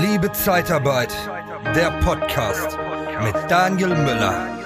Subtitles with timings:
[0.00, 1.14] Liebe Zeitarbeit,
[1.76, 2.76] der Podcast
[3.22, 4.58] mit Daniel Müller.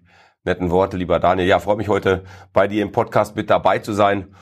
[0.44, 1.48] netten Worte, lieber Daniel.
[1.48, 2.22] Ja, freue mich heute
[2.53, 4.33] bei dir im Podcast mit dabei zu sein.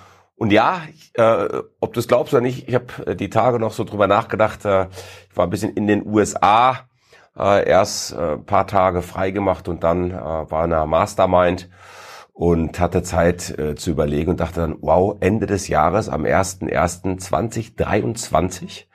[0.41, 0.83] Und ja,
[1.15, 1.49] äh,
[1.81, 4.65] ob du es glaubst oder nicht, ich habe äh, die Tage noch so drüber nachgedacht.
[4.65, 4.87] Äh,
[5.31, 6.89] ich war ein bisschen in den USA,
[7.39, 11.69] äh, erst äh, ein paar Tage freigemacht und dann äh, war in einer Mastermind
[12.33, 18.87] und hatte Zeit äh, zu überlegen und dachte dann, wow, Ende des Jahres am 01.01.2023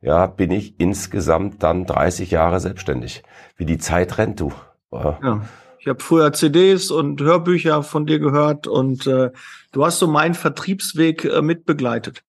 [0.00, 3.22] ja, bin ich insgesamt dann 30 Jahre selbstständig.
[3.58, 4.54] Wie die Zeit rennt, du.
[4.90, 5.42] Ja.
[5.84, 9.32] Ich habe früher CDs und Hörbücher von dir gehört und äh,
[9.74, 12.24] du hast so meinen Vertriebsweg äh, mitbegleitet.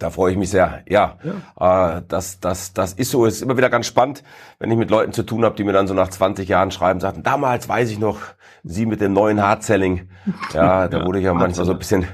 [0.00, 0.82] Da freue ich mich sehr.
[0.88, 1.98] Ja, ja.
[1.98, 3.24] Äh, das, das, das ist so.
[3.26, 4.24] Es ist immer wieder ganz spannend,
[4.58, 6.98] wenn ich mit Leuten zu tun habe, die mir dann so nach 20 Jahren schreiben,
[6.98, 8.18] sagten, damals weiß ich noch,
[8.64, 10.10] Sie mit dem neuen Hard-Selling.
[10.52, 12.06] Ja, da ja, wurde ich ja manchmal so ein bisschen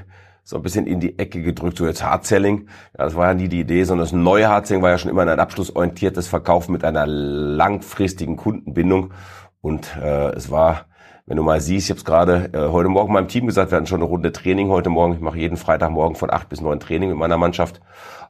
[0.47, 2.69] so ein bisschen in die Ecke gedrückt, so jetzt Hard-Selling.
[2.95, 5.23] Ja, das war ja nie die Idee, sondern das neue Hard-Selling war ja schon immer
[5.23, 9.11] ein abschlussorientiertes Verkaufen mit einer langfristigen Kundenbindung.
[9.59, 10.85] Und äh, es war,
[11.25, 13.77] wenn du mal siehst, ich habe es gerade äh, heute Morgen meinem Team gesagt, wir
[13.77, 15.13] hatten schon eine Runde Training heute Morgen.
[15.13, 17.81] Ich mache jeden Freitagmorgen von acht bis neun Training mit meiner Mannschaft.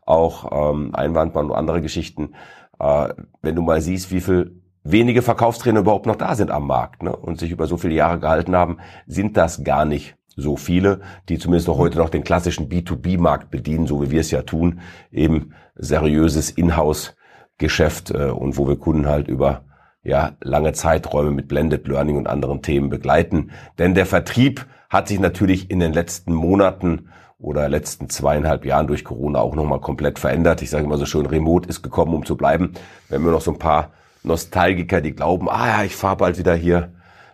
[0.06, 2.36] Auch ähm, Einwandbahn und andere Geschichten.
[2.80, 3.10] Äh,
[3.42, 7.14] wenn du mal siehst, wie viel wenige Verkaufstrainer überhaupt noch da sind am Markt ne,
[7.14, 11.38] und sich über so viele Jahre gehalten haben, sind das gar nicht so viele, die
[11.38, 14.80] zumindest noch heute noch den klassischen B2B-Markt bedienen, so wie wir es ja tun,
[15.12, 19.66] eben seriöses Inhouse-Geschäft äh, und wo wir Kunden halt über
[20.06, 23.52] ja, lange Zeiträume mit Blended Learning und anderen Themen begleiten.
[23.80, 29.04] Denn der Vertrieb hat sich natürlich in den letzten Monaten oder letzten zweieinhalb Jahren durch
[29.04, 30.62] Corona auch nochmal komplett verändert.
[30.62, 32.74] Ich sage immer so schön, Remote ist gekommen, um zu bleiben.
[33.10, 33.92] Wir haben immer noch so ein paar
[34.24, 36.92] Nostalgiker, die glauben, ah ja, ich fahre bald wieder hier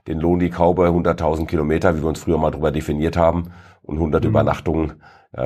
[0.07, 3.51] den Lohn die Cowboy 100.000 Kilometer, wie wir uns früher mal drüber definiert haben,
[3.83, 4.29] und 100 mhm.
[4.29, 4.93] Übernachtungen.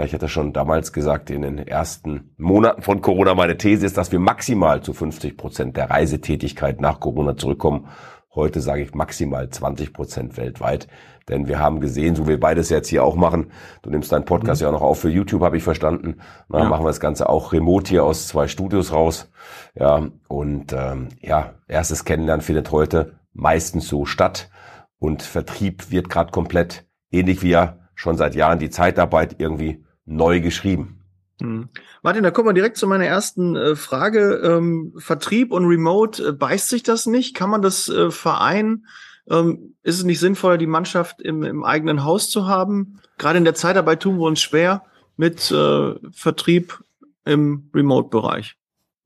[0.04, 4.12] Ich hatte schon damals gesagt, in den ersten Monaten von Corona, meine These ist, dass
[4.12, 7.88] wir maximal zu 50 Prozent der Reisetätigkeit nach Corona zurückkommen.
[8.34, 10.88] Heute sage ich maximal 20 Prozent weltweit.
[11.30, 13.52] Denn wir haben gesehen, so wie wir beides jetzt hier auch machen,
[13.84, 14.66] du nimmst deinen Podcast mhm.
[14.66, 16.18] ja auch noch auf für YouTube, habe ich verstanden.
[16.50, 16.70] Dann ja.
[16.70, 19.32] machen wir das Ganze auch remote hier aus zwei Studios raus.
[19.76, 24.50] Ja, und ähm, ja, erstes Kennenlernen findet heute meistens so statt.
[24.98, 30.42] Und Vertrieb wird gerade komplett, ähnlich wie ja schon seit Jahren die Zeitarbeit, irgendwie neu
[30.42, 31.02] geschrieben.
[31.42, 31.70] Hm.
[32.02, 34.42] Martin, da kommen wir direkt zu meiner ersten äh, Frage.
[34.44, 37.36] Ähm, Vertrieb und Remote, äh, beißt sich das nicht?
[37.36, 38.88] Kann man das äh, vereinen?
[39.30, 43.02] Ähm, ist es nicht sinnvoller, die Mannschaft im, im, eigenen Haus zu haben?
[43.18, 44.84] Gerade in der Zeitarbeit tun wir uns schwer
[45.18, 46.80] mit äh, Vertrieb
[47.26, 48.56] im Remote-Bereich,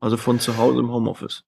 [0.02, 1.46] also von zu Hause im Homeoffice.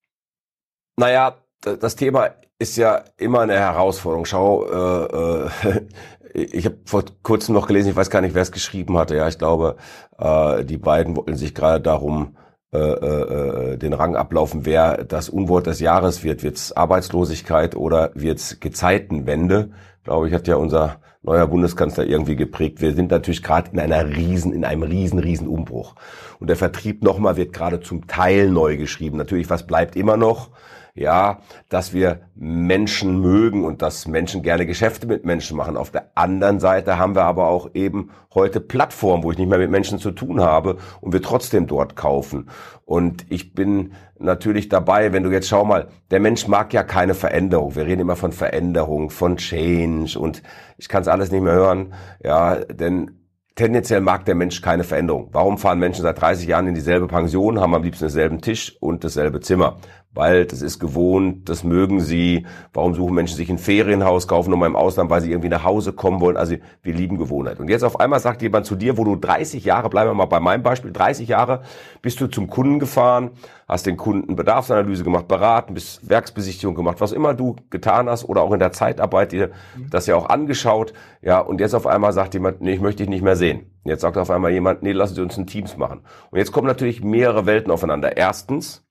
[0.95, 2.29] Naja, das Thema
[2.59, 4.25] ist ja immer eine Herausforderung.
[4.25, 5.87] Schau, äh, äh,
[6.33, 9.15] ich habe vor kurzem noch gelesen, ich weiß gar nicht, wer es geschrieben hatte.
[9.15, 9.75] Ja, ich glaube,
[10.17, 12.37] äh, die beiden wollten sich gerade darum
[12.73, 16.43] äh, äh, den Rang ablaufen, wer das Unwort des Jahres wird.
[16.43, 19.71] Wird's Arbeitslosigkeit oder wird's Gezeitenwende?
[20.03, 22.81] Glaube ich, hat ja unser neuer Bundeskanzler irgendwie geprägt.
[22.81, 25.95] Wir sind natürlich gerade in einer riesen, in einem riesen, riesen Umbruch.
[26.39, 29.17] Und der Vertrieb nochmal wird gerade zum Teil neu geschrieben.
[29.17, 30.49] Natürlich, was bleibt immer noch?
[30.93, 31.39] Ja,
[31.69, 35.77] dass wir Menschen mögen und dass Menschen gerne Geschäfte mit Menschen machen.
[35.77, 39.59] Auf der anderen Seite haben wir aber auch eben heute Plattformen, wo ich nicht mehr
[39.59, 42.49] mit Menschen zu tun habe und wir trotzdem dort kaufen.
[42.85, 47.13] Und ich bin natürlich dabei, wenn du jetzt schau mal, der Mensch mag ja keine
[47.13, 47.75] Veränderung.
[47.75, 50.43] Wir reden immer von Veränderung, von Change und
[50.77, 53.21] ich kann es alles nicht mehr hören, ja, denn
[53.55, 55.29] tendenziell mag der Mensch keine Veränderung.
[55.31, 59.03] Warum fahren Menschen seit 30 Jahren in dieselbe Pension, haben am liebsten denselben Tisch und
[59.03, 59.77] dasselbe Zimmer?
[60.13, 62.45] Weil das ist gewohnt, das mögen sie.
[62.73, 65.93] Warum suchen Menschen sich ein Ferienhaus, kaufen nochmal im Ausland, weil sie irgendwie nach Hause
[65.93, 66.37] kommen wollen?
[66.37, 67.59] Also wir lieben Gewohnheit.
[67.59, 70.25] Und jetzt auf einmal sagt jemand zu dir, wo du 30 Jahre, bleiben wir mal
[70.25, 71.61] bei meinem Beispiel, 30 Jahre
[72.01, 73.31] bist du zum Kunden gefahren,
[73.67, 78.41] hast den Kunden Bedarfsanalyse gemacht, beraten, bist Werksbesichtigung gemacht, was immer du getan hast oder
[78.41, 79.51] auch in der Zeitarbeit dir
[79.89, 80.93] das ja auch angeschaut.
[81.21, 83.71] Ja, und jetzt auf einmal sagt jemand, nee, ich möchte dich nicht mehr sehen.
[83.85, 86.01] Jetzt sagt auf einmal jemand, nee, lassen Sie uns ein Teams machen.
[86.31, 88.17] Und jetzt kommen natürlich mehrere Welten aufeinander.
[88.17, 88.83] Erstens,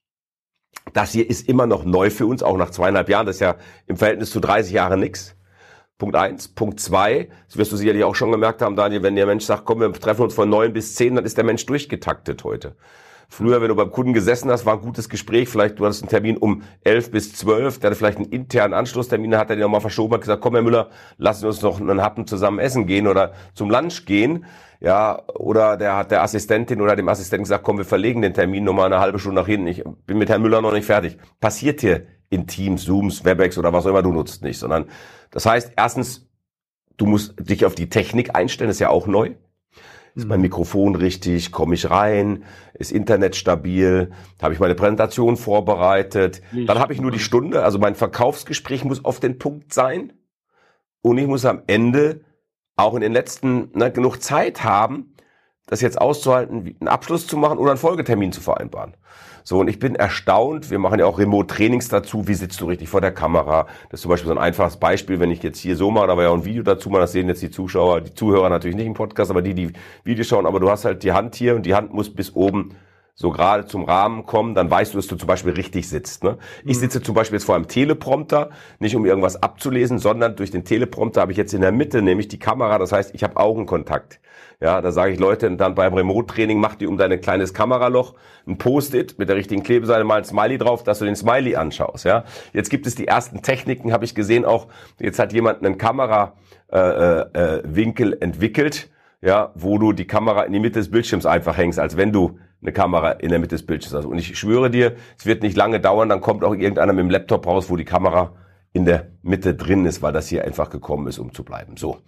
[0.93, 3.27] das hier ist immer noch neu für uns, auch nach zweieinhalb Jahren.
[3.27, 3.57] Das ist ja
[3.87, 5.37] im Verhältnis zu 30 Jahren nix.
[5.99, 6.49] Punkt eins.
[6.49, 9.67] Punkt zwei, das wirst du sicherlich auch schon gemerkt haben, Daniel, wenn der Mensch sagt,
[9.67, 12.75] komm, wir treffen uns von neun bis zehn, dann ist der Mensch durchgetaktet heute.
[13.29, 15.49] Früher, wenn du beim Kunden gesessen hast, war ein gutes Gespräch.
[15.49, 19.37] Vielleicht du hattest einen Termin um elf bis zwölf, der hatte vielleicht einen internen Anschlusstermin,
[19.37, 22.27] hat er dir nochmal verschoben, hat gesagt, komm, Herr Müller, wir uns noch einen Happen
[22.27, 24.47] zusammen essen gehen oder zum Lunch gehen.
[24.81, 28.65] Ja, oder der hat der Assistentin oder dem Assistenten gesagt, komm, wir verlegen den Termin
[28.65, 29.67] nochmal eine halbe Stunde nach hinten.
[29.67, 31.19] Ich bin mit Herrn Müller noch nicht fertig.
[31.39, 34.87] Passiert hier in Teams, Zooms, Webex oder was auch immer du nutzt nicht, sondern
[35.31, 36.29] das heißt, erstens,
[36.97, 39.35] du musst dich auf die Technik einstellen, ist ja auch neu.
[40.15, 40.47] Ist mein mhm.
[40.47, 41.53] Mikrofon richtig?
[41.53, 42.45] Komme ich rein?
[42.75, 44.11] Ist Internet stabil?
[44.43, 46.43] Habe ich meine Präsentation vorbereitet?
[46.53, 47.63] Dann habe ich nur die Stunde.
[47.63, 50.13] Also mein Verkaufsgespräch muss auf den Punkt sein.
[51.01, 52.23] Und ich muss am Ende
[52.83, 55.15] auch in den letzten ne, genug Zeit haben,
[55.67, 58.95] das jetzt auszuhalten, einen Abschluss zu machen oder einen Folgetermin zu vereinbaren.
[59.45, 62.89] So, und ich bin erstaunt, wir machen ja auch Remote-Trainings dazu, wie sitzt du richtig
[62.89, 63.67] vor der Kamera.
[63.89, 66.17] Das ist zum Beispiel so ein einfaches Beispiel, wenn ich jetzt hier so mache, da
[66.17, 68.77] war ja auch ein Video dazu, man das sehen jetzt die Zuschauer, die Zuhörer natürlich
[68.77, 69.73] nicht im Podcast, aber die, die
[70.05, 72.75] Videos schauen, aber du hast halt die Hand hier und die Hand muss bis oben
[73.15, 76.25] so gerade zum Rahmen kommen, dann weißt du, dass du zum Beispiel richtig sitzt.
[76.25, 76.39] Ne?
[76.65, 76.81] Ich mhm.
[76.81, 81.21] sitze zum Beispiel jetzt vor einem Teleprompter, nicht um irgendwas abzulesen, sondern durch den Teleprompter
[81.21, 84.21] habe ich jetzt in der Mitte nämlich die Kamera, das heißt, ich habe Augenkontakt.
[84.63, 88.15] Ja, da sage ich Leute dann beim Remote-Training, mach dir um dein kleines Kameraloch
[88.47, 92.05] ein Post-it mit der richtigen Klebeseite mal ein Smiley drauf, dass du den Smiley anschaust.
[92.05, 94.67] Ja, jetzt gibt es die ersten Techniken, habe ich gesehen auch.
[94.99, 98.91] Jetzt hat jemand einen Kamerawinkel äh, äh, entwickelt,
[99.23, 102.39] ja, wo du die Kamera in die Mitte des Bildschirms einfach hängst, als wenn du
[102.63, 104.05] eine Kamera in der Mitte des Bildschirms hast.
[104.05, 107.11] Und ich schwöre dir, es wird nicht lange dauern, dann kommt auch irgendeiner mit dem
[107.11, 108.35] Laptop raus, wo die Kamera
[108.73, 111.77] in der Mitte drin ist, weil das hier einfach gekommen ist, um zu bleiben.
[111.77, 111.99] So.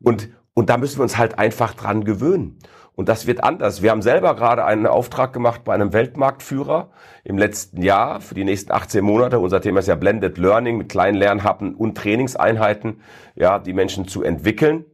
[0.00, 2.58] Und, und da müssen wir uns halt einfach dran gewöhnen.
[2.96, 3.82] Und das wird anders.
[3.82, 6.90] Wir haben selber gerade einen Auftrag gemacht bei einem Weltmarktführer
[7.24, 9.40] im letzten Jahr für die nächsten 18 Monate.
[9.40, 13.00] Unser Thema ist ja Blended Learning mit kleinen Lernhappen und Trainingseinheiten,
[13.34, 14.84] ja, die Menschen zu entwickeln.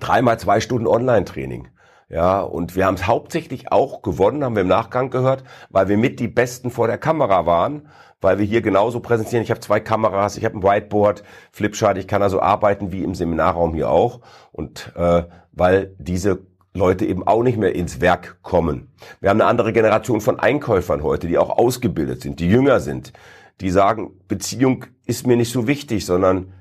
[0.00, 1.68] Dreimal zwei Stunden Online-Training.
[2.08, 5.98] Ja, und wir haben es hauptsächlich auch gewonnen, haben wir im Nachgang gehört, weil wir
[5.98, 7.88] mit die Besten vor der Kamera waren,
[8.22, 9.42] weil wir hier genauso präsentieren.
[9.42, 11.22] Ich habe zwei Kameras, ich habe ein Whiteboard,
[11.52, 14.20] Flipchart, ich kann also arbeiten wie im Seminarraum hier auch.
[14.52, 18.90] Und äh, weil diese Leute eben auch nicht mehr ins Werk kommen.
[19.20, 23.12] Wir haben eine andere Generation von Einkäufern heute, die auch ausgebildet sind, die jünger sind,
[23.60, 26.54] die sagen, Beziehung ist mir nicht so wichtig, sondern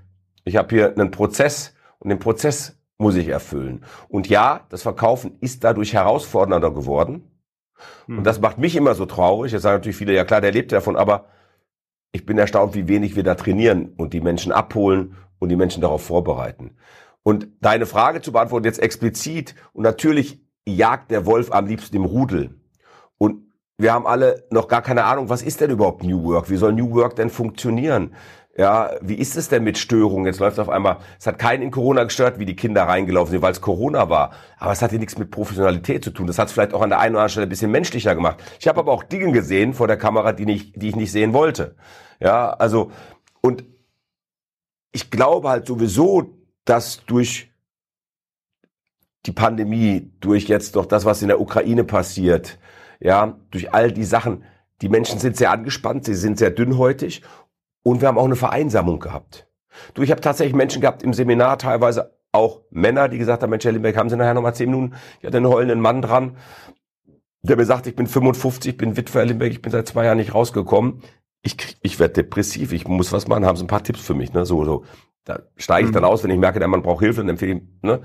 [0.44, 3.84] ich habe hier einen Prozess und den Prozess muss ich erfüllen.
[4.10, 7.32] Und ja, das Verkaufen ist dadurch herausfordernder geworden.
[8.08, 9.52] Und das macht mich immer so traurig.
[9.52, 11.26] Jetzt sagen natürlich viele, ja klar, der lebt davon, aber
[12.12, 15.82] ich bin erstaunt, wie wenig wir da trainieren und die Menschen abholen und die Menschen
[15.82, 16.76] darauf vorbereiten.
[17.22, 22.06] Und deine Frage zu beantworten jetzt explizit, und natürlich jagt der Wolf am liebsten im
[22.06, 22.60] Rudel.
[23.18, 23.44] Und
[23.78, 26.50] wir haben alle noch gar keine Ahnung, was ist denn überhaupt New Work?
[26.50, 28.16] Wie soll New Work denn funktionieren?
[28.58, 30.26] Ja, wie ist es denn mit Störungen?
[30.26, 33.44] Jetzt läuft auf einmal, es hat keinen in Corona gestört, wie die Kinder reingelaufen sind,
[33.44, 34.32] weil es Corona war.
[34.58, 36.26] Aber es hat hier nichts mit Professionalität zu tun.
[36.26, 38.44] Das hat es vielleicht auch an der einen oder anderen Stelle ein bisschen menschlicher gemacht.
[38.60, 41.34] Ich habe aber auch Dinge gesehen vor der Kamera, die, nicht, die ich nicht sehen
[41.34, 41.76] wollte.
[42.20, 42.92] Ja, also,
[43.42, 43.64] und
[44.92, 46.34] ich glaube halt sowieso,
[46.66, 47.52] dass durch
[49.28, 52.58] die Pandemie, durch jetzt doch das, was in der Ukraine passiert,
[53.00, 54.44] ja, durch all die Sachen,
[54.82, 57.22] die Menschen sind sehr angespannt, sie sind sehr dünnhäutig
[57.88, 59.48] und wir haben auch eine Vereinsamung gehabt.
[59.94, 63.64] Du, ich habe tatsächlich Menschen gehabt im Seminar, teilweise auch Männer, die gesagt haben, Mensch,
[63.64, 64.96] Herr Limbeck, haben Sie nachher nochmal zehn Minuten?
[65.20, 66.36] Ich hatte einen heulenden Mann dran,
[67.44, 70.06] der mir sagt, ich bin 55, ich bin Witwer, Herr Limbeck, ich bin seit zwei
[70.06, 71.02] Jahren nicht rausgekommen.
[71.44, 74.34] Ich, ich werde depressiv, ich muss was machen, haben Sie ein paar Tipps für mich,
[74.34, 74.46] ne?
[74.46, 74.84] So, so.
[75.24, 75.96] Da steige ich mhm.
[75.96, 78.02] dann aus, wenn ich merke, der Mann braucht Hilfe, dann empfehle ich ne,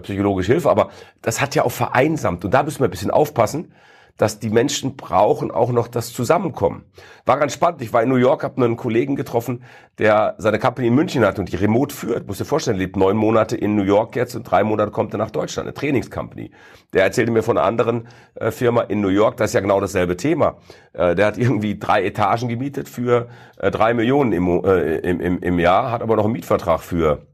[0.00, 0.70] psychologische Hilfe.
[0.70, 0.90] Aber
[1.20, 2.44] das hat ja auch vereinsamt.
[2.44, 3.72] Und da müssen wir ein bisschen aufpassen,
[4.16, 6.84] dass die Menschen brauchen auch noch das Zusammenkommen.
[7.26, 7.82] War ganz spannend.
[7.82, 9.62] Ich war in New York, habe einen Kollegen getroffen,
[9.98, 12.26] der seine Company in München hat und die remote führt.
[12.26, 15.18] Muss dir vorstellen, lebt neun Monate in New York jetzt und drei Monate kommt er
[15.18, 16.50] nach Deutschland, eine Trainingscompany.
[16.92, 19.80] Der erzählte mir von einer anderen äh, Firma in New York, das ist ja genau
[19.80, 20.58] dasselbe Thema.
[20.92, 25.38] Äh, der hat irgendwie drei Etagen gemietet für äh, drei Millionen im, äh, im, im,
[25.40, 27.26] im Jahr, hat aber noch einen Mietvertrag für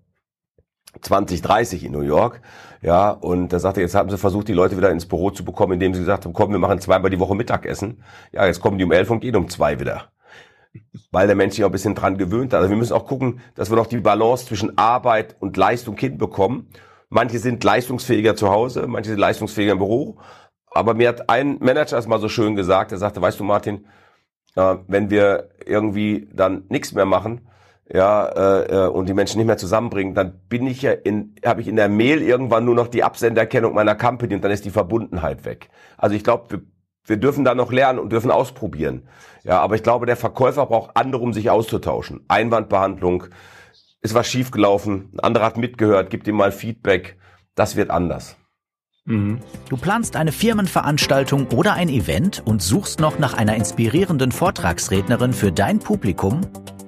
[1.00, 2.40] 2030 in New York.
[2.82, 5.74] Ja, und da sagte jetzt haben sie versucht, die Leute wieder ins Büro zu bekommen,
[5.74, 8.02] indem sie gesagt haben, komm, wir machen zweimal die Woche Mittagessen.
[8.32, 10.10] Ja, jetzt kommen die um elf und gehen um zwei wieder.
[11.10, 12.58] Weil der Mensch sich auch ein bisschen dran gewöhnt hat.
[12.58, 16.68] Also wir müssen auch gucken, dass wir noch die Balance zwischen Arbeit und Leistung hinbekommen.
[17.08, 20.18] Manche sind leistungsfähiger zu Hause, manche sind leistungsfähiger im Büro.
[20.70, 23.86] Aber mir hat ein Manager es mal so schön gesagt, er sagte, weißt du Martin,
[24.56, 27.48] äh, wenn wir irgendwie dann nichts mehr machen,
[27.92, 31.60] ja, äh, äh, und die Menschen nicht mehr zusammenbringen, dann bin ich ja in, habe
[31.60, 34.70] ich in der Mail irgendwann nur noch die Absenderkennung meiner Company und dann ist die
[34.70, 35.68] Verbundenheit weg.
[35.98, 36.60] Also ich glaube, wir,
[37.04, 39.08] wir dürfen da noch lernen und dürfen ausprobieren.
[39.44, 42.24] Ja, aber ich glaube, der Verkäufer braucht andere, um sich auszutauschen.
[42.28, 43.24] Einwandbehandlung,
[44.00, 47.18] ist was schiefgelaufen, ein anderer hat mitgehört, gibt ihm mal Feedback.
[47.54, 48.36] Das wird anders.
[49.04, 49.40] Mhm.
[49.68, 55.52] Du planst eine Firmenveranstaltung oder ein Event und suchst noch nach einer inspirierenden Vortragsrednerin für
[55.52, 56.40] dein Publikum?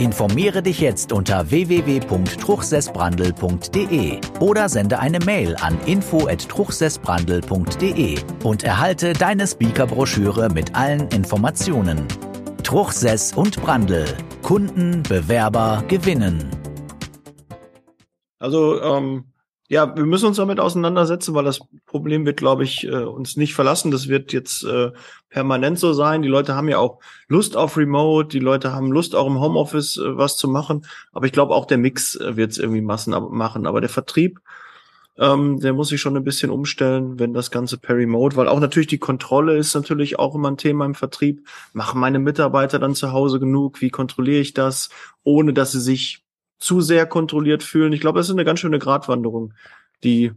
[0.00, 10.48] Informiere dich jetzt unter www.truchsessbrandel.de oder sende eine Mail an info@truchsessbrandel.de und erhalte deine Speakerbroschüre
[10.48, 12.08] mit allen Informationen.
[12.62, 14.06] Truchsess und Brandel.
[14.42, 16.48] Kunden, Bewerber gewinnen.
[18.38, 19.29] Also ähm,
[19.70, 23.54] ja, wir müssen uns damit auseinandersetzen, weil das Problem wird, glaube ich, äh, uns nicht
[23.54, 23.92] verlassen.
[23.92, 24.90] Das wird jetzt äh,
[25.28, 26.22] permanent so sein.
[26.22, 26.98] Die Leute haben ja auch
[27.28, 30.86] Lust auf Remote, die Leute haben Lust auch im Homeoffice äh, was zu machen.
[31.12, 33.64] Aber ich glaube auch der Mix wird es irgendwie Massen machen.
[33.64, 34.40] Aber der Vertrieb,
[35.16, 38.58] ähm, der muss sich schon ein bisschen umstellen, wenn das Ganze per Remote, weil auch
[38.58, 41.46] natürlich die Kontrolle ist natürlich auch immer ein Thema im Vertrieb.
[41.74, 43.80] Machen meine Mitarbeiter dann zu Hause genug?
[43.80, 44.90] Wie kontrolliere ich das,
[45.22, 46.24] ohne dass sie sich
[46.60, 47.92] zu sehr kontrolliert fühlen.
[47.92, 49.54] Ich glaube, das ist eine ganz schöne Gratwanderung,
[50.04, 50.32] die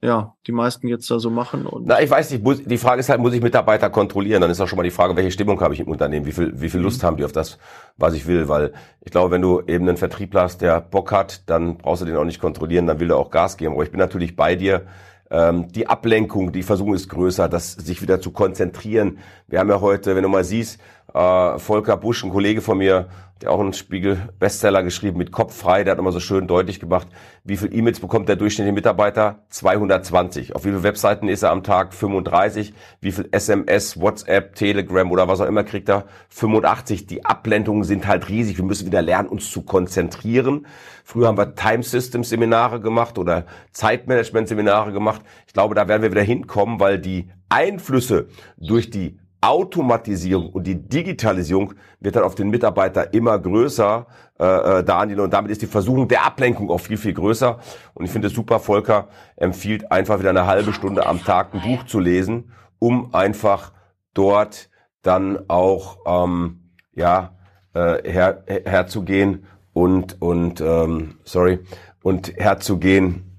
[0.00, 1.66] ja, die meisten jetzt da so machen.
[1.66, 4.40] Und Na, ich weiß nicht, muss, die Frage ist halt, muss ich Mitarbeiter kontrollieren?
[4.40, 6.24] Dann ist auch schon mal die Frage, welche Stimmung habe ich im Unternehmen?
[6.24, 7.06] Wie viel, wie viel Lust mhm.
[7.06, 7.58] haben die auf das,
[7.96, 8.48] was ich will?
[8.48, 12.06] Weil ich glaube, wenn du eben einen Vertriebler hast, der Bock hat, dann brauchst du
[12.06, 13.74] den auch nicht kontrollieren, dann will er auch Gas geben.
[13.74, 14.86] Aber ich bin natürlich bei dir.
[15.30, 19.18] Ähm, die Ablenkung, die Versuchung ist größer, das sich wieder zu konzentrieren.
[19.48, 20.80] Wir haben ja heute, wenn du mal siehst,
[21.14, 23.08] äh, Volker Busch, ein Kollege von mir,
[23.40, 27.06] der auch einen Spiegel-Bestseller geschrieben mit Kopf frei, der hat immer so schön deutlich gemacht,
[27.44, 29.44] wie viel E-Mails bekommt der durchschnittliche Mitarbeiter?
[29.50, 30.54] 220.
[30.54, 31.94] Auf wie viele Webseiten ist er am Tag?
[31.94, 32.74] 35.
[33.00, 36.04] Wie viel SMS, WhatsApp, Telegram oder was auch immer kriegt er?
[36.30, 37.06] 85.
[37.06, 38.58] Die Abblendungen sind halt riesig.
[38.58, 40.66] Wir müssen wieder lernen, uns zu konzentrieren.
[41.04, 45.22] Früher haben wir Time System Seminare gemacht oder Zeitmanagement Seminare gemacht.
[45.46, 50.74] Ich glaube, da werden wir wieder hinkommen, weil die Einflüsse durch die Automatisierung und die
[50.74, 54.06] Digitalisierung wird dann auf den Mitarbeiter immer größer,
[54.38, 54.44] äh,
[54.78, 57.58] äh, Daniel, und damit ist die Versuchung der Ablenkung auch viel, viel größer.
[57.94, 61.60] Und ich finde es super, Volker empfiehlt einfach wieder eine halbe Stunde am Tag ein
[61.60, 63.72] Buch zu lesen, um einfach
[64.12, 64.70] dort
[65.02, 67.36] dann auch ähm, ja
[67.74, 71.60] äh, her, herzugehen und und ähm, sorry
[72.02, 73.38] und herzugehen,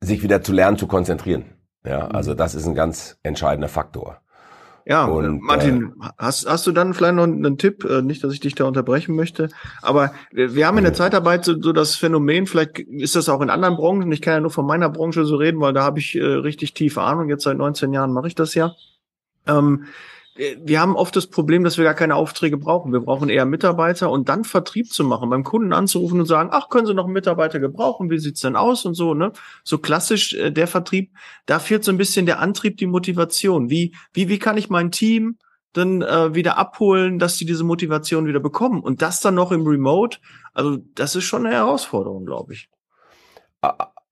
[0.00, 1.44] sich wieder zu lernen, zu konzentrieren.
[1.84, 4.20] Ja, also das ist ein ganz entscheidender Faktor.
[4.86, 7.84] Ja, und, Martin, äh, hast, hast du dann vielleicht noch einen Tipp?
[7.84, 9.48] Äh, nicht, dass ich dich da unterbrechen möchte,
[9.82, 13.50] aber wir haben in der Zeitarbeit so, so das Phänomen, vielleicht ist das auch in
[13.50, 16.16] anderen Branchen, ich kann ja nur von meiner Branche so reden, weil da habe ich
[16.16, 18.74] äh, richtig tiefe Ahnung, jetzt seit 19 Jahren mache ich das ja.
[19.46, 19.84] Ähm,
[20.62, 22.92] wir haben oft das Problem, dass wir gar keine Aufträge brauchen.
[22.92, 26.70] Wir brauchen eher Mitarbeiter und dann Vertrieb zu machen, beim Kunden anzurufen und sagen, ach,
[26.70, 28.10] können Sie noch einen Mitarbeiter gebrauchen?
[28.10, 28.86] Wie sieht's denn aus?
[28.86, 29.32] Und so, ne?
[29.64, 31.12] So klassisch äh, der Vertrieb,
[31.44, 33.68] da fehlt so ein bisschen der Antrieb, die Motivation.
[33.68, 35.36] Wie, wie, wie kann ich mein Team
[35.74, 38.80] dann äh, wieder abholen, dass sie diese Motivation wieder bekommen?
[38.80, 40.18] Und das dann noch im Remote,
[40.54, 42.70] also das ist schon eine Herausforderung, glaube ich.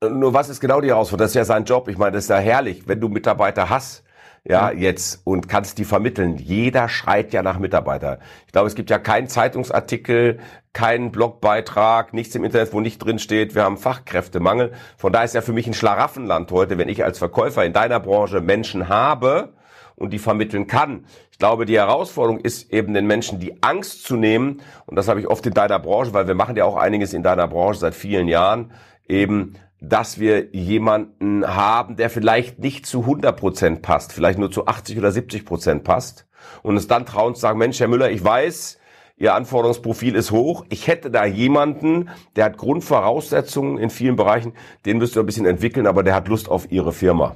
[0.02, 1.25] Nur was ist genau die Herausforderung?
[1.25, 1.88] Das ist ja sein Job.
[1.88, 4.04] Ich meine, das ist ja herrlich, wenn du Mitarbeiter hast
[4.45, 6.37] ja, jetzt und kannst die vermitteln.
[6.37, 8.18] Jeder schreit ja nach Mitarbeiter.
[8.47, 10.38] Ich glaube, es gibt ja keinen Zeitungsartikel,
[10.73, 14.73] keinen Blogbeitrag, nichts im Internet, wo nicht drin steht, wir haben Fachkräftemangel.
[14.97, 18.00] Von daher ist ja für mich ein Schlaraffenland heute, wenn ich als Verkäufer in deiner
[18.00, 19.54] Branche Menschen habe
[19.97, 21.04] und die vermitteln kann.
[21.33, 24.61] Ich glaube, die Herausforderung ist eben den Menschen die Angst zu nehmen.
[24.87, 27.23] Und das habe ich oft in deiner Branche, weil wir machen ja auch einiges in
[27.23, 28.73] deiner Branche seit vielen Jahren,
[29.09, 34.66] eben dass wir jemanden haben, der vielleicht nicht zu 100 Prozent passt, vielleicht nur zu
[34.66, 36.26] 80 oder 70 Prozent passt
[36.62, 38.78] und es dann trauen zu sagen, Mensch, Herr Müller, ich weiß,
[39.20, 40.64] Ihr Anforderungsprofil ist hoch.
[40.68, 44.52] Ich hätte da jemanden, der hat Grundvoraussetzungen in vielen Bereichen,
[44.87, 47.35] den müsst ihr ein bisschen entwickeln, aber der hat Lust auf Ihre Firma.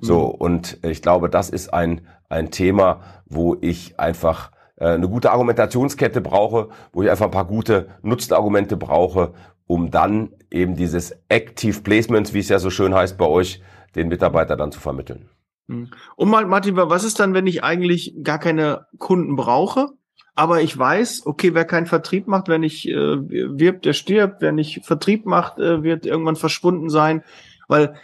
[0.00, 0.34] So, mhm.
[0.34, 6.20] und ich glaube, das ist ein, ein Thema, wo ich einfach äh, eine gute Argumentationskette
[6.20, 9.32] brauche, wo ich einfach ein paar gute Nutzenargumente brauche,
[9.70, 13.62] um dann eben dieses Active Placements, wie es ja so schön heißt bei euch,
[13.94, 15.28] den Mitarbeiter dann zu vermitteln.
[15.68, 15.90] Hm.
[16.16, 19.90] Und mal, Martin, was ist dann, wenn ich eigentlich gar keine Kunden brauche?
[20.34, 24.42] Aber ich weiß, okay, wer keinen Vertrieb macht, wenn ich äh, wirbt, der stirbt.
[24.42, 27.22] Wer nicht Vertrieb macht, äh, wird irgendwann verschwunden sein.
[27.68, 27.94] Weil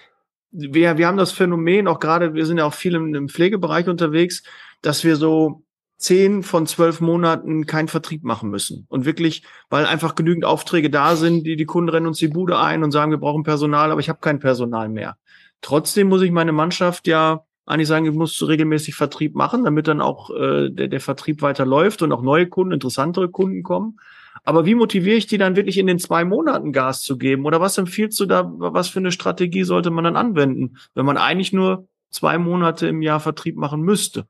[0.52, 3.88] wir, wir haben das Phänomen, auch gerade, wir sind ja auch viel im, im Pflegebereich
[3.88, 4.44] unterwegs,
[4.82, 5.64] dass wir so
[5.98, 8.86] zehn von zwölf Monaten keinen Vertrieb machen müssen.
[8.88, 12.58] Und wirklich, weil einfach genügend Aufträge da sind, die, die Kunden rennen uns die Bude
[12.58, 15.16] ein und sagen, wir brauchen Personal, aber ich habe kein Personal mehr.
[15.62, 20.00] Trotzdem muss ich meine Mannschaft ja eigentlich sagen, ich muss regelmäßig Vertrieb machen, damit dann
[20.00, 23.98] auch äh, der, der Vertrieb weiterläuft und auch neue Kunden, interessantere Kunden kommen.
[24.44, 27.44] Aber wie motiviere ich die dann wirklich in den zwei Monaten Gas zu geben?
[27.46, 31.16] Oder was empfiehlst du da, was für eine Strategie sollte man dann anwenden, wenn man
[31.16, 34.28] eigentlich nur zwei Monate im Jahr Vertrieb machen müsste?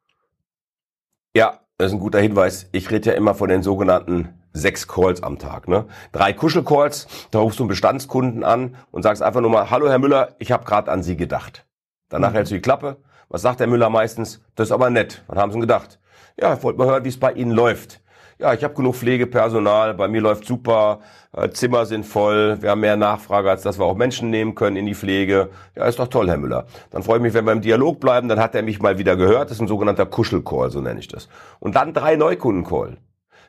[1.37, 2.67] Ja, das ist ein guter Hinweis.
[2.73, 5.69] Ich rede ja immer von den sogenannten sechs Calls am Tag.
[5.69, 5.85] Ne?
[6.11, 9.99] Drei Kuschelcalls, da rufst du einen Bestandskunden an und sagst einfach nur mal, hallo Herr
[9.99, 11.67] Müller, ich habe gerade an Sie gedacht.
[12.09, 12.37] Danach mhm.
[12.37, 12.97] hältst du die Klappe.
[13.29, 14.43] Was sagt der Müller meistens?
[14.55, 15.25] Das ist aber nett.
[15.27, 16.01] Was haben Sie gedacht?
[16.41, 18.01] Ja, ich wollte mal hören, wie es bei Ihnen läuft
[18.39, 21.01] ja, ich habe genug Pflegepersonal, bei mir läuft super,
[21.33, 24.77] äh, Zimmer sind voll, wir haben mehr Nachfrage, als dass wir auch Menschen nehmen können
[24.77, 25.51] in die Pflege.
[25.75, 26.67] Ja, ist doch toll, Herr Müller.
[26.91, 29.17] Dann freue ich mich, wenn wir im Dialog bleiben, dann hat er mich mal wieder
[29.17, 29.51] gehört.
[29.51, 31.29] Das ist ein sogenannter Kuschelcall, so nenne ich das.
[31.61, 32.99] Und dann drei Neukundencall.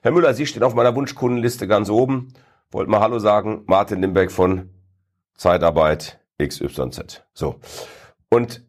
[0.02, 2.34] Herr Müller, Sie stehen auf meiner Wunschkundenliste ganz oben.
[2.72, 4.70] Wollt mal Hallo sagen, Martin Limbeck von
[5.36, 7.24] Zeitarbeit XYZ.
[7.34, 7.56] So.
[8.30, 8.66] Und,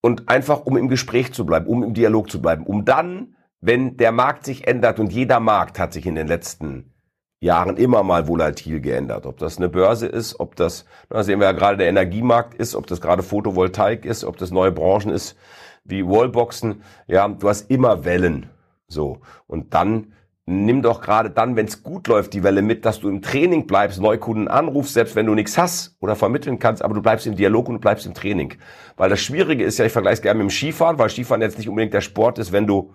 [0.00, 3.33] und einfach, um im Gespräch zu bleiben, um im Dialog zu bleiben, um dann
[3.66, 6.92] wenn der Markt sich ändert und jeder Markt hat sich in den letzten
[7.40, 9.24] Jahren immer mal volatil geändert.
[9.24, 12.74] Ob das eine Börse ist, ob das, da sehen wir ja gerade der Energiemarkt ist,
[12.74, 15.36] ob das gerade Photovoltaik ist, ob das neue Branchen ist
[15.82, 16.82] wie Wallboxen.
[17.06, 18.50] Ja, du hast immer Wellen.
[18.86, 19.20] So.
[19.46, 20.12] Und dann
[20.44, 23.66] nimm doch gerade dann, wenn es gut läuft, die Welle mit, dass du im Training
[23.66, 27.34] bleibst, Neukunden anrufst, selbst wenn du nichts hast oder vermitteln kannst, aber du bleibst im
[27.34, 28.54] Dialog und du bleibst im Training.
[28.98, 31.56] Weil das Schwierige ist ja, ich vergleiche es gerne mit dem Skifahren, weil Skifahren jetzt
[31.56, 32.92] nicht unbedingt der Sport ist, wenn du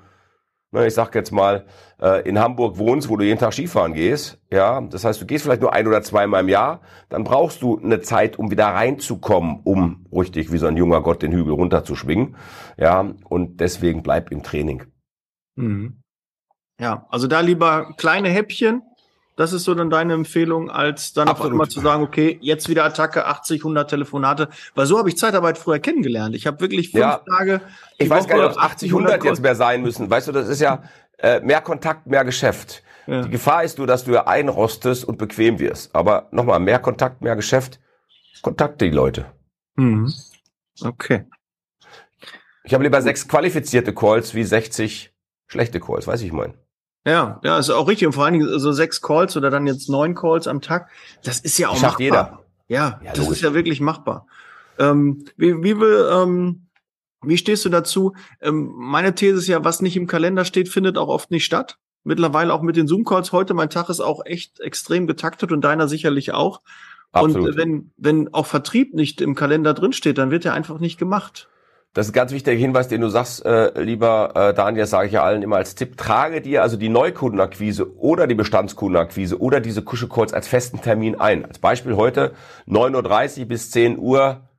[0.72, 1.66] Ne, ich sag jetzt mal,
[2.00, 5.44] äh, in Hamburg wohnst, wo du jeden Tag Skifahren gehst, ja, das heißt, du gehst
[5.44, 9.62] vielleicht nur ein oder zweimal im Jahr, dann brauchst du eine Zeit, um wieder reinzukommen,
[9.64, 12.36] um richtig wie so ein junger Gott den Hügel runterzuschwingen,
[12.78, 14.84] ja, und deswegen bleib im Training.
[15.56, 16.04] Mhm.
[16.80, 18.84] Ja, also da lieber kleine Häppchen,
[19.40, 21.48] das ist so dann deine Empfehlung, als dann Absolut.
[21.48, 24.50] auf einmal zu sagen, okay, jetzt wieder Attacke, 80, 100 Telefonate.
[24.76, 26.36] Weil so habe ich Zeitarbeit früher kennengelernt.
[26.36, 27.22] Ich habe wirklich fünf ja.
[27.26, 27.62] Tage.
[27.98, 30.10] Ich weiß Woche, gar nicht, ob 80, 100 jetzt mehr sein müssen.
[30.10, 30.84] Weißt du, das ist ja
[31.20, 32.84] äh, mehr Kontakt, mehr Geschäft.
[33.08, 33.22] Ja.
[33.22, 35.96] Die Gefahr ist nur, dass du ja einrostest und bequem wirst.
[35.96, 37.80] Aber nochmal, mehr Kontakt, mehr Geschäft.
[38.42, 39.26] Kontakte die Leute.
[39.78, 40.12] Mhm.
[40.84, 41.28] Okay.
[42.66, 45.14] Ich habe lieber sechs qualifizierte Calls wie 60
[45.48, 46.56] schlechte Calls, weiß ich mein.
[47.10, 48.06] Ja, ja, ist auch richtig.
[48.06, 50.90] Und vor allen Dingen so sechs Calls oder dann jetzt neun Calls am Tag,
[51.24, 52.04] das ist ja auch Schafft machbar.
[52.04, 52.40] jeder.
[52.68, 53.38] Ja, ja das logisch.
[53.38, 54.28] ist ja wirklich machbar.
[54.78, 56.68] Ähm, wie, wie, will, ähm,
[57.24, 58.14] wie stehst du dazu?
[58.42, 61.80] Ähm, meine These ist ja, was nicht im Kalender steht, findet auch oft nicht statt.
[62.04, 63.32] Mittlerweile auch mit den Zoom-Calls.
[63.32, 66.62] Heute, mein Tag ist auch echt extrem getaktet und deiner sicherlich auch.
[67.12, 67.50] Absolut.
[67.50, 71.50] Und wenn, wenn auch Vertrieb nicht im Kalender drinsteht, dann wird er einfach nicht gemacht.
[71.94, 75.14] Das ist ein ganz wichtiger Hinweis, den du sagst, äh, lieber äh, Daniel, sage ich
[75.14, 75.98] ja allen immer als Tipp.
[75.98, 81.46] Trage dir also die Neukundenakquise oder die Bestandskundenakquise oder diese Kuschelcalls als festen Termin ein.
[81.46, 82.34] Als Beispiel heute
[82.68, 84.50] 9.30 Uhr bis 10 Uhr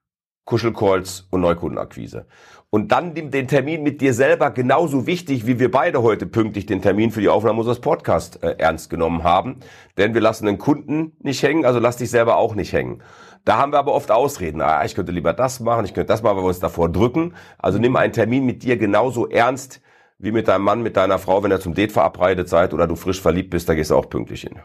[0.44, 2.26] Kuschelcalls und Neukundenakquise.
[2.70, 6.82] Und dann den Termin mit dir selber genauso wichtig, wie wir beide heute pünktlich den
[6.82, 9.60] Termin für die Aufnahme unseres Podcasts äh, ernst genommen haben.
[9.98, 13.02] Denn wir lassen den Kunden nicht hängen, also lass dich selber auch nicht hängen.
[13.44, 14.60] Da haben wir aber oft Ausreden.
[14.60, 17.34] Ah, ich könnte lieber das machen, ich könnte das machen, weil wir uns davor drücken.
[17.58, 19.80] Also nimm einen Termin mit dir genauso ernst
[20.18, 22.94] wie mit deinem Mann, mit deiner Frau, wenn ihr zum Date verabredet seid oder du
[22.94, 24.58] frisch verliebt bist, da gehst du auch pünktlich hin.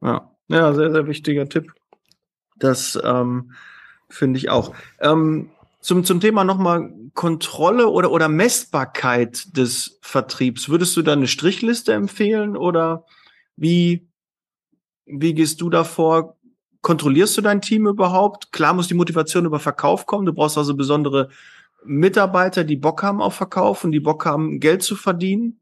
[0.00, 1.72] Ja, ja sehr, sehr wichtiger Tipp.
[2.56, 3.52] Das ähm,
[4.08, 4.72] finde ich auch.
[5.00, 10.68] Ähm, zum, zum Thema nochmal Kontrolle oder, oder Messbarkeit des Vertriebs.
[10.68, 13.04] Würdest du da eine Strichliste empfehlen oder
[13.56, 14.08] wie,
[15.04, 16.36] wie gehst du davor?
[16.82, 18.52] Kontrollierst du dein Team überhaupt?
[18.52, 20.26] Klar muss die Motivation über Verkauf kommen.
[20.26, 21.30] Du brauchst also besondere
[21.84, 25.60] Mitarbeiter, die Bock haben auf Verkauf und die Bock haben, Geld zu verdienen.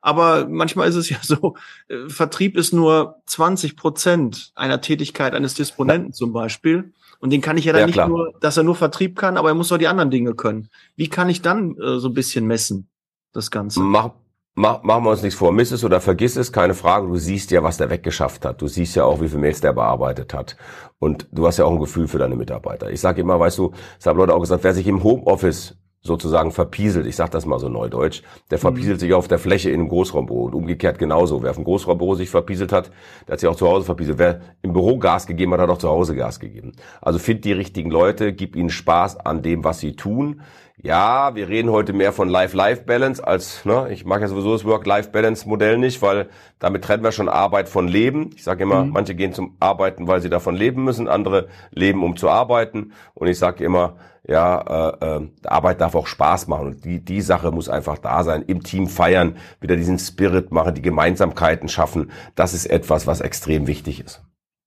[0.00, 1.56] Aber manchmal ist es ja so,
[1.88, 6.92] äh, Vertrieb ist nur 20 Prozent einer Tätigkeit eines Disponenten zum Beispiel.
[7.20, 8.08] Und den kann ich ja dann ja, nicht klar.
[8.08, 10.68] nur, dass er nur Vertrieb kann, aber er muss auch die anderen Dinge können.
[10.96, 12.88] Wie kann ich dann äh, so ein bisschen messen,
[13.32, 13.78] das Ganze?
[13.78, 14.10] Mach,
[14.54, 17.06] Mach, machen wir uns nichts vor, miss es oder vergiss es, keine Frage.
[17.06, 18.60] Du siehst ja, was der weggeschafft hat.
[18.60, 20.56] Du siehst ja auch, wie viele Mails der bearbeitet hat.
[20.98, 22.90] Und du hast ja auch ein Gefühl für deine Mitarbeiter.
[22.90, 26.50] Ich sage immer, weißt du, das haben Leute auch gesagt, wer sich im Homeoffice sozusagen
[26.50, 29.00] verpieselt, ich sage das mal so neudeutsch, der verpieselt mhm.
[29.00, 31.42] sich auf der Fläche in einem Großraumbüro und umgekehrt genauso.
[31.42, 32.90] Wer auf dem Großraumbüro sich verpieselt hat,
[33.26, 34.18] der hat sich auch zu Hause verpieselt.
[34.18, 36.72] Wer im Büro Gas gegeben hat, hat auch zu Hause Gas gegeben.
[37.00, 40.42] Also find die richtigen Leute, gib ihnen Spaß an dem, was sie tun.
[40.84, 45.78] Ja, wir reden heute mehr von Life-Life-Balance als, ne, ich mag ja sowieso das Work-Life-Balance-Modell
[45.78, 48.30] nicht, weil damit trennen wir schon Arbeit von Leben.
[48.34, 48.90] Ich sage immer, mhm.
[48.90, 52.92] manche gehen zum Arbeiten, weil sie davon leben müssen, andere leben, um zu arbeiten.
[53.14, 57.20] Und ich sage immer, ja, äh, äh, Arbeit darf auch Spaß machen und die, die
[57.20, 58.42] Sache muss einfach da sein.
[58.42, 62.10] Im Team feiern, wieder diesen Spirit machen, die Gemeinsamkeiten schaffen.
[62.34, 64.22] Das ist etwas, was extrem wichtig ist.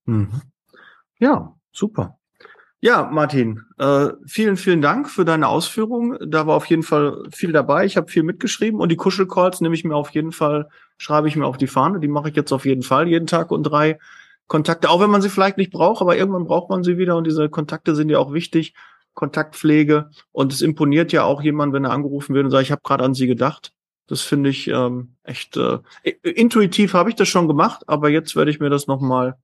[0.05, 0.41] Mhm.
[1.19, 2.17] Ja, super.
[2.81, 6.17] Ja, Martin, äh, vielen, vielen Dank für deine Ausführungen.
[6.29, 7.85] Da war auf jeden Fall viel dabei.
[7.85, 11.35] Ich habe viel mitgeschrieben und die Kuschelcalls nehme ich mir auf jeden Fall, schreibe ich
[11.37, 11.99] mir auf die Fahne.
[11.99, 13.97] Die mache ich jetzt auf jeden Fall jeden Tag und drei
[14.47, 17.25] Kontakte, auch wenn man sie vielleicht nicht braucht, aber irgendwann braucht man sie wieder und
[17.25, 18.75] diese Kontakte sind ja auch wichtig.
[19.15, 20.11] Kontaktpflege.
[20.31, 23.03] Und es imponiert ja auch jemand, wenn er angerufen wird und sagt, ich habe gerade
[23.03, 23.73] an Sie gedacht.
[24.07, 25.79] Das finde ich ähm, echt äh,
[26.21, 29.35] intuitiv habe ich das schon gemacht, aber jetzt werde ich mir das nochmal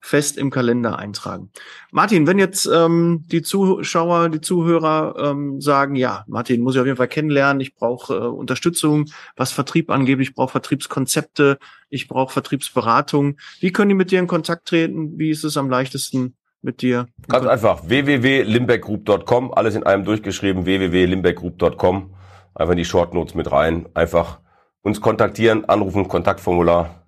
[0.00, 1.50] fest im Kalender eintragen.
[1.92, 6.86] Martin, wenn jetzt ähm, die Zuschauer, die Zuhörer ähm, sagen, ja, Martin muss ich auf
[6.86, 11.58] jeden Fall kennenlernen, ich brauche äh, Unterstützung, was Vertrieb angeht, ich brauche Vertriebskonzepte,
[11.90, 13.36] ich brauche Vertriebsberatung.
[13.60, 15.18] Wie können die mit dir in Kontakt treten?
[15.18, 16.34] Wie ist es am leichtesten?
[16.62, 17.06] Mit dir?
[17.28, 22.14] Ganz einfach, www.limbeckgroup.com, alles in einem durchgeschrieben, www.limbeckgroup.com,
[22.54, 24.40] einfach in die Shortnotes mit rein, einfach
[24.82, 27.06] uns kontaktieren, anrufen, Kontaktformular,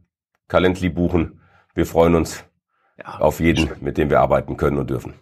[0.48, 1.40] Calendly buchen.
[1.74, 2.44] Wir freuen uns
[2.98, 3.78] ja, auf jeden, schön.
[3.80, 5.14] mit dem wir arbeiten können und dürfen.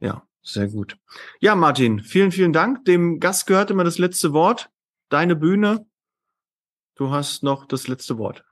[0.00, 0.96] Ja, sehr gut.
[1.40, 2.84] Ja, Martin, vielen, vielen Dank.
[2.84, 4.70] Dem Gast gehört immer das letzte Wort.
[5.10, 5.86] Deine Bühne.
[6.94, 8.44] Du hast noch das letzte Wort.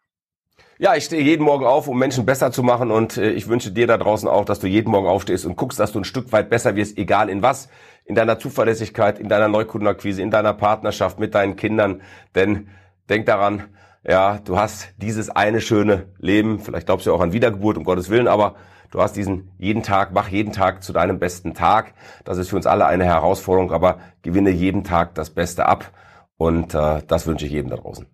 [0.78, 3.70] Ja, ich stehe jeden Morgen auf, um Menschen besser zu machen und äh, ich wünsche
[3.70, 6.32] dir da draußen auch, dass du jeden Morgen aufstehst und guckst, dass du ein Stück
[6.32, 7.70] weit besser wirst, egal in was,
[8.04, 12.02] in deiner Zuverlässigkeit, in deiner Neukundenakquise, in deiner Partnerschaft mit deinen Kindern,
[12.34, 12.68] denn
[13.08, 13.64] denk daran,
[14.06, 18.10] ja, du hast dieses eine schöne Leben, vielleicht glaubst du auch an Wiedergeburt, um Gottes
[18.10, 18.56] Willen, aber
[18.90, 21.94] du hast diesen jeden Tag, mach jeden Tag zu deinem besten Tag.
[22.26, 25.90] Das ist für uns alle eine Herausforderung, aber gewinne jeden Tag das Beste ab
[26.36, 28.06] und äh, das wünsche ich jedem da draußen.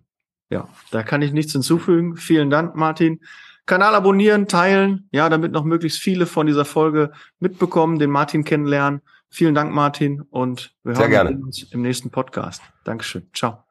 [0.53, 2.15] Ja, da kann ich nichts hinzufügen.
[2.15, 3.19] Vielen Dank, Martin.
[3.65, 9.01] Kanal abonnieren, teilen, ja, damit noch möglichst viele von dieser Folge mitbekommen, den Martin kennenlernen.
[9.29, 12.61] Vielen Dank, Martin, und wir Sehr hören uns im nächsten Podcast.
[12.83, 13.27] Dankeschön.
[13.33, 13.62] Ciao.